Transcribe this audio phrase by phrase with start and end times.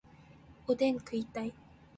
[0.65, 1.53] おでん食いたい